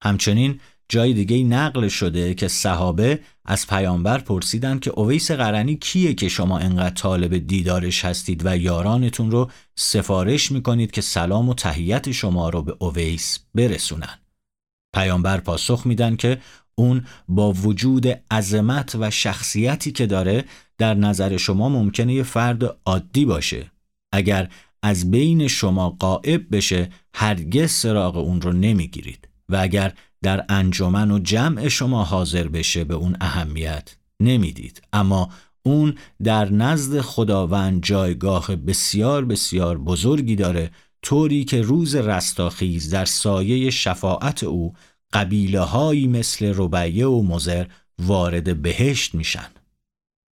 همچنین 0.04 0.60
جای 0.90 1.14
دیگه 1.14 1.44
نقل 1.44 1.88
شده 1.88 2.34
که 2.34 2.48
صحابه 2.48 3.20
از 3.46 3.68
پیامبر 3.68 4.18
پرسیدند 4.18 4.80
که 4.80 4.92
اویس 4.92 5.32
قرنی 5.32 5.76
کیه 5.76 6.14
که 6.14 6.30
شما 6.30 6.60
انقدر 6.60 6.96
طالب 6.96 7.38
دیدارش 7.38 8.06
هستید 8.06 8.46
و 8.46 8.58
یارانتون 8.58 9.32
رو 9.32 9.52
سفارش 9.76 10.52
می‌کنید 10.52 10.92
که 10.92 11.02
سلام 11.02 11.50
و 11.50 11.54
تهیت 11.54 12.12
شما 12.12 12.50
رو 12.50 12.62
به 12.62 12.76
اویس 12.80 13.40
برسونن. 13.56 14.20
پیامبر 14.96 15.38
پاسخ 15.38 15.86
میدن 15.86 16.16
که 16.16 16.38
اون 16.76 17.06
با 17.28 17.52
وجود 17.52 18.08
عظمت 18.32 18.96
و 19.00 19.12
شخصیتی 19.12 19.92
که 19.92 20.06
داره 20.06 20.46
در 20.78 20.94
نظر 20.94 21.38
شما 21.38 21.70
ممکنه 21.70 22.14
یه 22.14 22.24
فرد 22.24 22.64
عادی 22.86 23.26
باشه. 23.26 23.72
اگر 24.12 24.50
از 24.84 25.12
بین 25.12 25.48
شما 25.48 25.90
قائب 25.90 26.56
بشه 26.56 26.90
هرگز 27.14 27.72
سراغ 27.72 28.18
اون 28.18 28.42
رو 28.42 28.54
نمی‌گیرید 28.54 29.28
و 29.50 29.56
اگر 29.56 29.94
در 30.24 30.46
انجمن 30.50 31.12
و 31.12 31.20
جمع 31.20 31.68
شما 31.68 32.04
حاضر 32.04 32.48
بشه 32.48 32.84
به 32.84 32.94
اون 32.94 33.18
اهمیت 33.22 33.96
نمی‌دید. 34.20 34.82
اما 34.94 35.30
اون 35.64 35.96
در 36.24 36.52
نزد 36.52 37.02
خداوند 37.02 37.84
جایگاه 37.84 38.56
بسیار 38.56 39.26
بسیار 39.26 39.78
بزرگی 39.78 40.36
داره 40.36 40.72
طوری 41.02 41.46
که 41.46 41.62
روز 41.62 41.96
رستاخیز 41.96 42.90
در 42.90 43.06
سایه 43.06 43.70
شفاعت 43.70 44.44
او 44.44 44.74
قبیله 45.14 45.60
هایی 45.60 46.08
مثل 46.08 46.54
ربیه 46.58 47.08
و 47.08 47.24
مزر 47.24 47.66
وارد 48.00 48.62
بهشت 48.62 49.16
میشن. 49.16 49.48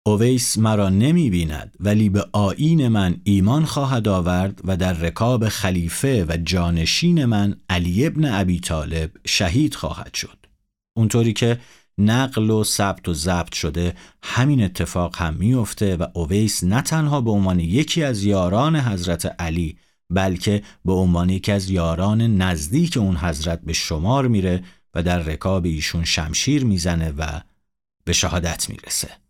اویس 0.08 0.58
مرا 0.58 0.88
نمی 0.88 1.30
بیند 1.30 1.76
ولی 1.80 2.08
به 2.08 2.24
آین 2.32 2.88
من 2.88 3.20
ایمان 3.24 3.64
خواهد 3.64 4.08
آورد 4.08 4.60
و 4.64 4.76
در 4.76 4.92
رکاب 4.92 5.48
خلیفه 5.48 6.24
و 6.28 6.36
جانشین 6.36 7.24
من 7.24 7.56
علی 7.70 8.06
ابن 8.06 8.24
ابی 8.24 8.60
طالب 8.60 9.10
شهید 9.26 9.74
خواهد 9.74 10.14
شد. 10.14 10.46
اونطوری 10.96 11.32
که 11.32 11.60
نقل 11.98 12.50
و 12.50 12.64
ثبت 12.64 13.08
و 13.08 13.14
ضبط 13.14 13.54
شده 13.54 13.94
همین 14.22 14.62
اتفاق 14.62 15.16
هم 15.16 15.34
میفته 15.34 15.96
و 15.96 16.06
اویس 16.14 16.64
نه 16.64 16.82
تنها 16.82 17.20
به 17.20 17.30
عنوان 17.30 17.60
یکی 17.60 18.04
از 18.04 18.24
یاران 18.24 18.76
حضرت 18.76 19.26
علی 19.38 19.76
بلکه 20.10 20.62
به 20.84 20.92
عنوان 20.92 21.30
یکی 21.30 21.52
از 21.52 21.70
یاران 21.70 22.20
نزدیک 22.42 22.96
اون 22.96 23.16
حضرت 23.16 23.60
به 23.60 23.72
شمار 23.72 24.28
میره 24.28 24.64
و 24.94 25.02
در 25.02 25.18
رکاب 25.18 25.64
ایشون 25.64 26.04
شمشیر 26.04 26.64
می‌زنه 26.64 27.10
و 27.18 27.40
به 28.04 28.12
شهادت 28.12 28.70
می‌رسه. 28.70 29.27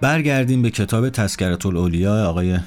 برگردیم 0.00 0.62
به 0.62 0.70
کتاب 0.70 1.10
تذکرت 1.10 1.66
الاولیا 1.66 2.28
آقای 2.28 2.58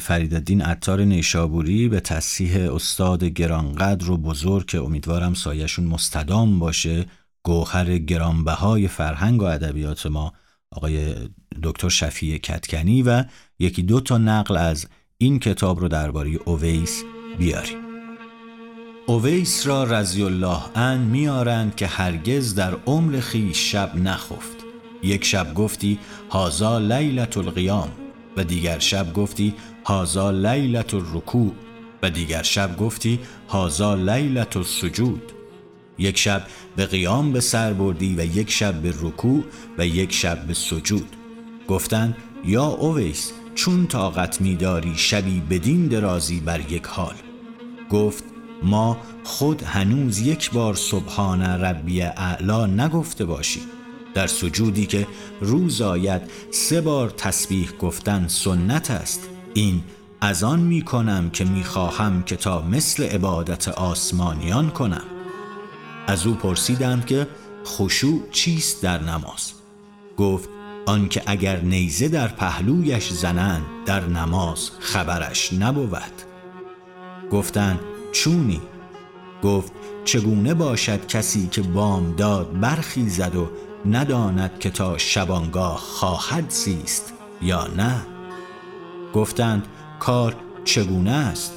فریدالدین 0.00 0.62
عطار 0.62 1.00
نیشابوری 1.00 1.88
به 1.88 2.00
تصحیح 2.00 2.74
استاد 2.74 3.24
گرانقدر 3.24 4.10
و 4.10 4.16
بزرگ 4.16 4.66
که 4.66 4.80
امیدوارم 4.80 5.34
سایشون 5.34 5.84
مستدام 5.84 6.58
باشه 6.58 7.06
گوهر 7.42 7.98
گرانبهای 7.98 8.88
فرهنگ 8.88 9.42
و 9.42 9.44
ادبیات 9.44 10.06
ما 10.06 10.32
آقای 10.72 11.14
دکتر 11.62 11.88
شفیع 11.88 12.38
کتکنی 12.38 13.02
و 13.02 13.24
یکی 13.58 13.82
دو 13.82 14.00
تا 14.00 14.18
نقل 14.18 14.56
از 14.56 14.86
این 15.18 15.38
کتاب 15.38 15.80
رو 15.80 15.88
درباره 15.88 16.30
اویس 16.44 17.02
بیاریم. 17.38 17.78
اویس 19.06 19.66
را 19.66 19.84
رضی 19.84 20.22
الله 20.22 20.78
ان 20.78 21.00
میارند 21.00 21.74
که 21.74 21.86
هرگز 21.86 22.54
در 22.54 22.74
عمر 22.86 23.20
خیش 23.20 23.72
شب 23.72 23.96
نخفت. 23.96 24.61
یک 25.02 25.24
شب 25.24 25.54
گفتی 25.54 25.98
هازا 26.30 26.78
لیلت 26.78 27.38
القیام. 27.38 27.88
و 28.36 28.44
دیگر 28.44 28.78
شب 28.78 29.12
گفتی 29.12 29.54
هازا 29.86 30.30
لیلت 30.30 30.94
الرکوع. 30.94 31.52
و 32.02 32.10
دیگر 32.10 32.42
شب 32.42 32.76
گفتی 32.76 33.18
هازا 33.48 33.94
لیلت 33.94 34.56
السجود. 34.56 35.32
یک 35.98 36.18
شب 36.18 36.46
به 36.76 36.86
قیام 36.86 37.32
به 37.32 37.40
سر 37.40 37.72
بردی 37.72 38.14
و 38.14 38.36
یک 38.36 38.50
شب 38.50 38.74
به 38.74 38.94
رکوع 39.00 39.44
و 39.78 39.86
یک 39.86 40.12
شب 40.12 40.46
به 40.46 40.54
سجود. 40.54 41.16
گفتند 41.68 42.16
یا 42.44 42.64
اویس 42.64 43.32
چون 43.54 43.86
طاقت 43.86 44.40
میداری 44.40 44.92
شبی 44.96 45.40
بدین 45.50 45.86
درازی 45.86 46.40
بر 46.40 46.72
یک 46.72 46.86
حال. 46.86 47.14
گفت 47.90 48.24
ما 48.62 48.96
خود 49.24 49.62
هنوز 49.62 50.20
یک 50.20 50.50
بار 50.50 50.74
سبحان 50.74 51.42
ربی 51.42 52.02
اعلا 52.02 52.66
نگفته 52.66 53.24
باشیم. 53.24 53.62
در 54.14 54.26
سجودی 54.26 54.86
که 54.86 55.06
روز 55.40 55.82
آید 55.82 56.22
سه 56.50 56.80
بار 56.80 57.10
تسبیح 57.10 57.70
گفتن 57.80 58.28
سنت 58.28 58.90
است. 58.90 59.28
این 59.54 59.82
از 60.20 60.44
آن 60.44 60.60
می 60.60 60.82
کنم 60.82 61.30
که 61.30 61.44
می 61.44 61.64
خواهم 61.64 62.22
که 62.22 62.36
تا 62.36 62.62
مثل 62.62 63.02
عبادت 63.02 63.68
آسمانیان 63.68 64.70
کنم. 64.70 65.04
از 66.06 66.26
او 66.26 66.34
پرسیدم 66.34 67.00
که 67.00 67.26
خشوع 67.66 68.22
چیست 68.30 68.82
در 68.82 69.02
نماز؟ 69.02 69.52
گفت 70.16 70.48
آنکه 70.86 71.22
اگر 71.26 71.60
نیزه 71.60 72.08
در 72.08 72.28
پهلویش 72.28 73.08
زنند 73.12 73.62
در 73.86 74.06
نماز 74.06 74.70
خبرش 74.80 75.52
نبود. 75.52 76.12
گفتند 77.30 77.80
چونی؟ 78.12 78.60
گفت 79.42 79.72
چگونه 80.04 80.54
باشد 80.54 81.06
کسی 81.06 81.48
که 81.50 81.62
بامداد 81.62 82.60
برخیزد 82.60 83.36
و 83.36 83.50
نداند 83.86 84.58
که 84.58 84.70
تا 84.70 84.98
شبانگاه 84.98 85.76
خواهد 85.76 86.50
زیست 86.50 87.12
یا 87.42 87.66
نه. 87.66 88.06
گفتند 89.14 89.66
کار 90.00 90.36
چگونه 90.64 91.10
است؟ 91.10 91.52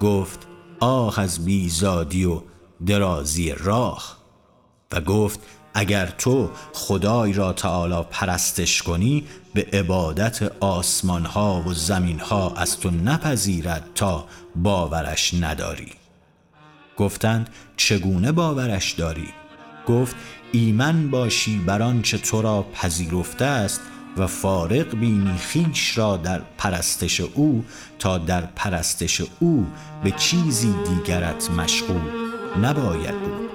گفت 0.00 0.46
آه 0.80 1.20
از 1.20 1.44
بیزادی 1.44 2.24
و 2.24 2.42
درازی 2.86 3.54
راه. 3.58 4.16
و 4.92 5.00
گفت 5.00 5.40
اگر 5.74 6.06
تو 6.06 6.50
خدای 6.72 7.32
را 7.32 7.52
تعالی 7.52 8.02
پرستش 8.10 8.82
کنی 8.82 9.24
به 9.54 9.66
عبادت 9.72 10.52
آسمان 10.60 11.24
ها 11.24 11.62
و 11.66 11.74
زمین 11.74 12.20
ها 12.20 12.54
از 12.56 12.80
تو 12.80 12.90
نپذیرد 12.90 13.90
تا 13.94 14.26
باورش 14.56 15.34
نداری. 15.34 15.92
گفتند 16.96 17.50
چگونه 17.76 18.32
باورش 18.32 18.92
داری؟ 18.92 19.28
گفت 19.86 20.16
ایمن 20.52 21.10
باشی 21.10 21.58
بر 21.58 21.82
آنچه 21.82 22.18
تو 22.18 22.42
را 22.42 22.66
پذیرفته 22.74 23.44
است 23.44 23.80
و 24.16 24.26
فارق 24.26 24.96
بینی 24.96 25.38
خیش 25.38 25.98
را 25.98 26.16
در 26.16 26.42
پرستش 26.58 27.20
او 27.20 27.64
تا 27.98 28.18
در 28.18 28.40
پرستش 28.40 29.22
او 29.40 29.66
به 30.04 30.10
چیزی 30.10 30.74
دیگرت 30.88 31.50
مشغول 31.50 32.00
نباید 32.62 33.20
بود. 33.20 33.51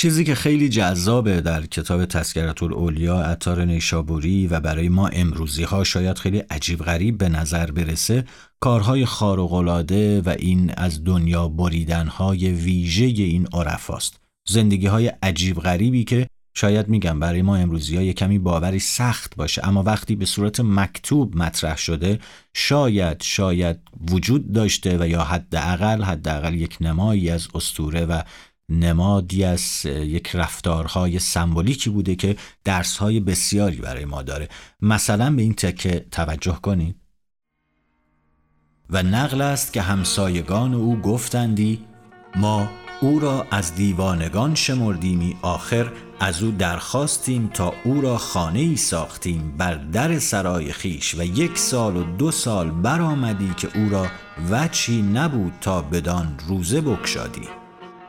چیزی 0.00 0.24
که 0.24 0.34
خیلی 0.34 0.68
جذابه 0.68 1.40
در 1.40 1.66
کتاب 1.66 2.04
تذکرت 2.04 2.62
الاولیا 2.62 3.20
عطار 3.20 3.64
نیشابوری 3.64 4.46
و 4.46 4.60
برای 4.60 4.88
ما 4.88 5.08
امروزی 5.08 5.62
ها 5.62 5.84
شاید 5.84 6.18
خیلی 6.18 6.38
عجیب 6.38 6.78
غریب 6.78 7.18
به 7.18 7.28
نظر 7.28 7.70
برسه 7.70 8.24
کارهای 8.60 9.06
خارقلاده 9.06 10.20
و 10.20 10.34
این 10.38 10.74
از 10.76 11.04
دنیا 11.04 11.48
بریدن 11.48 12.06
های 12.06 12.52
ویژه 12.52 13.04
این 13.04 13.46
عرفاست. 13.52 14.20
زندگی 14.48 14.86
های 14.86 15.12
عجیب 15.22 15.60
غریبی 15.60 16.04
که 16.04 16.26
شاید 16.54 16.88
میگم 16.88 17.20
برای 17.20 17.42
ما 17.42 17.56
امروزی 17.56 17.96
ها 17.96 18.12
کمی 18.12 18.38
باوری 18.38 18.78
سخت 18.78 19.36
باشه 19.36 19.68
اما 19.68 19.82
وقتی 19.82 20.16
به 20.16 20.24
صورت 20.24 20.60
مکتوب 20.60 21.36
مطرح 21.36 21.76
شده 21.76 22.18
شاید 22.54 23.22
شاید 23.22 23.76
وجود 24.10 24.52
داشته 24.52 24.96
و 25.00 25.08
یا 25.08 25.24
حداقل 25.24 26.02
حداقل 26.02 26.54
یک 26.54 26.76
نمایی 26.80 27.30
از 27.30 27.48
استوره 27.54 28.06
و 28.06 28.22
نمادی 28.70 29.44
از 29.44 29.86
یک 29.86 30.30
رفتارهای 30.36 31.18
سمبولیکی 31.18 31.90
بوده 31.90 32.14
که 32.14 32.36
درسهای 32.64 33.20
بسیاری 33.20 33.76
برای 33.76 34.04
ما 34.04 34.22
داره. 34.22 34.48
مثلا 34.82 35.34
به 35.34 35.42
این 35.42 35.54
تکه 35.54 36.06
توجه 36.10 36.58
کنید. 36.62 36.96
و 38.90 39.02
نقل 39.02 39.40
است 39.40 39.72
که 39.72 39.82
همسایگان 39.82 40.74
او 40.74 40.96
گفتندی 40.96 41.84
ما 42.36 42.68
او 43.00 43.20
را 43.20 43.46
از 43.50 43.74
دیوانگان 43.74 44.54
شمردیمی 44.54 45.36
آخر 45.42 45.92
از 46.20 46.42
او 46.42 46.50
درخواستیم 46.50 47.50
تا 47.54 47.72
او 47.84 48.00
را 48.00 48.18
خانه 48.18 48.58
ای 48.58 48.76
ساختیم 48.76 49.54
بر 49.58 49.74
در 49.74 50.18
سرای 50.18 50.72
خیش 50.72 51.14
و 51.14 51.22
یک 51.22 51.58
سال 51.58 51.96
و 51.96 52.02
دو 52.02 52.30
سال 52.30 52.70
برآمدی 52.70 53.54
که 53.56 53.78
او 53.78 53.88
را 53.88 54.06
وچی 54.50 55.02
نبود 55.02 55.52
تا 55.60 55.82
بدان 55.82 56.38
روزه 56.48 56.80
بکشادی 56.80 57.59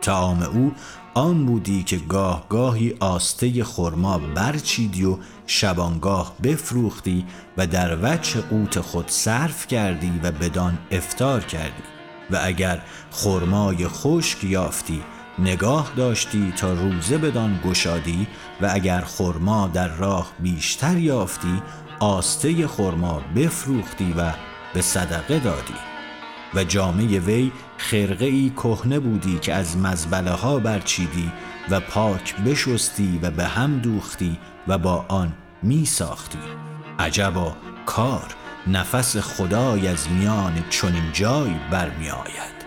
تعام 0.02 0.44
او 0.44 0.72
آن 1.14 1.46
بودی 1.46 1.84
که 1.84 1.98
گاه 1.98 2.46
گاهی 2.50 2.96
آسته 3.00 3.64
خرما 3.64 4.18
برچیدی 4.18 5.06
و 5.06 5.18
شبانگاه 5.48 6.36
بفروختی 6.44 7.26
و 7.58 7.68
در 7.68 7.98
وجه 8.02 8.42
قوت 8.42 8.80
خود 8.80 9.10
صرف 9.10 9.68
کردی 9.68 10.20
و 10.24 10.32
بدان 10.32 10.78
افتار 10.92 11.44
کردی. 11.44 11.84
و 12.32 12.40
اگر 12.44 12.82
خرمای 13.12 13.88
خشک 13.88 14.44
یافتی 14.44 15.04
نگاه 15.40 15.92
داشتی 15.96 16.54
تا 16.58 16.74
روزه 16.74 17.18
بدان 17.18 17.60
گشادی 17.66 18.28
و 18.62 18.70
اگر 18.74 19.02
خرما 19.02 19.68
در 19.68 19.88
راه 19.88 20.32
بیشتر 20.40 20.98
یافتی 20.98 21.62
آسته 22.00 22.68
خرما 22.68 23.22
بفروختی 23.36 24.14
و 24.18 24.32
به 24.74 24.82
صدقه 24.82 25.40
دادی. 25.40 25.91
و 26.56 26.64
جامعه 26.64 27.20
وی 27.20 27.52
خرقه 27.78 28.26
ای 28.26 28.50
کهنه 28.50 29.00
بودی 29.00 29.40
که 29.40 29.54
از 29.54 29.78
مزبله 29.78 30.32
ها 30.32 30.60
برچیدی 30.60 31.32
و 31.70 31.80
پاک 31.80 32.36
بشستی 32.36 33.20
و 33.22 33.32
به 33.32 33.46
هم 33.46 33.80
دوختی 33.80 34.38
و 34.68 34.78
با 34.78 35.06
آن 35.08 35.34
می 35.64 35.86
ساختی 35.86 36.40
عجبا 37.00 37.56
کار 37.86 38.36
نفس 38.68 39.18
خدای 39.18 39.88
از 39.88 40.10
میان 40.10 40.64
چنین 40.70 41.12
جای 41.14 41.56
برمی 41.72 42.10
آید 42.10 42.62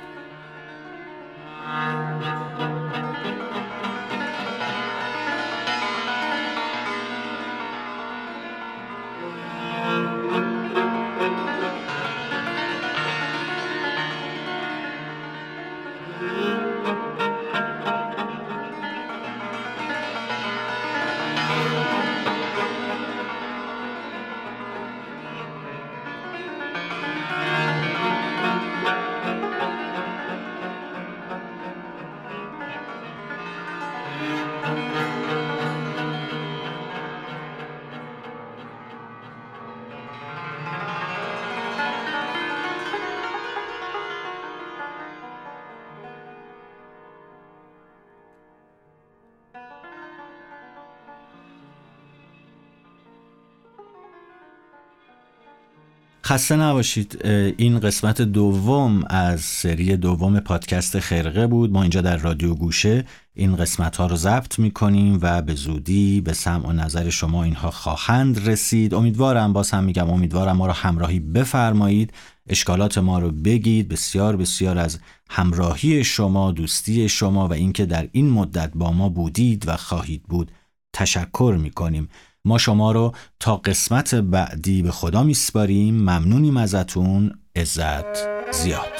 خسته 56.35 56.57
نباشید. 56.57 57.27
این 57.57 57.81
قسمت 57.81 58.23
دوم 58.23 59.05
از 59.11 59.40
سری 59.40 59.97
دوم 59.97 60.40
پادکست 60.40 60.99
خرقه 60.99 61.47
بود. 61.47 61.73
ما 61.73 61.83
اینجا 61.83 62.01
در 62.01 62.16
رادیو 62.16 62.55
گوشه 62.55 63.05
این 63.35 63.57
قسمت 63.57 63.97
ها 63.97 64.07
رو 64.07 64.16
ضبط 64.16 64.59
می 64.59 64.70
کنیم 64.70 65.18
و 65.23 65.42
به 65.42 65.55
زودی 65.55 66.20
به 66.20 66.33
سمع 66.33 66.66
و 66.66 66.73
نظر 66.73 67.11
شما 67.11 67.44
اینها 67.44 67.70
خواهند 67.70 68.49
رسید. 68.49 68.94
امیدوارم 68.94 69.53
باز 69.53 69.70
هم 69.70 69.85
میگم 69.85 70.11
امیدوارم 70.11 70.57
ما 70.57 70.66
رو 70.66 70.73
همراهی 70.73 71.20
بفرمایید. 71.20 72.12
اشکالات 72.49 72.99
ما 72.99 73.18
رو 73.18 73.31
بگید. 73.31 73.88
بسیار 73.88 74.37
بسیار 74.37 74.79
از 74.79 74.99
همراهی 75.31 76.05
شما 76.05 76.53
دوستی 76.53 77.09
شما 77.09 77.49
و 77.49 77.53
اینکه 77.53 77.87
در 77.87 78.09
این 78.12 78.31
مدت 78.31 78.70
با 78.75 78.92
ما 78.92 79.09
بودید 79.09 79.68
و 79.68 79.77
خواهید 79.77 80.23
بود 80.23 80.53
تشکر 80.92 81.57
می 81.61 81.70
کنیم 81.70 82.09
ما 82.46 82.59
شما 82.59 82.92
رو 82.92 83.12
تا 83.40 83.57
قسمت 83.57 84.14
بعدی 84.14 84.83
به 84.83 84.90
خدا 84.90 85.22
میسپاریم. 85.22 85.94
ممنونیم 85.94 86.57
ازتون. 86.57 87.38
عزت 87.57 88.28
زیاد. 88.52 88.92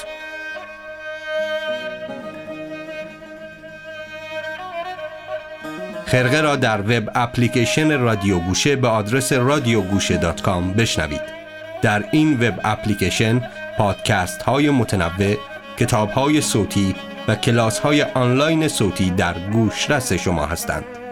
خرقه 6.05 6.41
را 6.41 6.55
در 6.55 6.81
web 6.81 7.11
application 7.15 7.99
رادیو 7.99 8.39
گوشه 8.39 8.75
به 8.75 8.87
آدرس 8.87 9.33
رادیوگوشه 9.33 10.17
dot 10.17 10.41
com 10.41 10.73
بشنوید. 10.73 11.21
در 11.81 12.05
این 12.11 12.39
web 12.39 12.59
application 12.63 13.41
پادکست 13.77 14.41
های 14.41 14.69
متنوع 14.69 15.35
کتاب 15.77 16.09
های 16.09 16.41
صوتی 16.41 16.95
و 17.27 17.35
کلاس 17.35 17.79
های 17.79 18.01
آنلاین 18.01 18.67
صوتی 18.67 19.09
در 19.09 19.49
گوشرس 19.49 20.13
شما 20.13 20.45
هستند. 20.45 21.04